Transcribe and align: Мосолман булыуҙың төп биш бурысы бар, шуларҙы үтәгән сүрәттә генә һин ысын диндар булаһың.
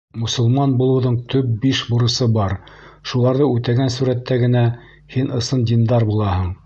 Мосолман 0.19 0.71
булыуҙың 0.77 1.17
төп 1.33 1.51
биш 1.65 1.81
бурысы 1.89 2.27
бар, 2.37 2.55
шуларҙы 3.11 3.51
үтәгән 3.59 3.93
сүрәттә 3.97 4.39
генә 4.45 4.65
һин 5.17 5.31
ысын 5.43 5.69
диндар 5.73 6.09
булаһың. 6.13 6.51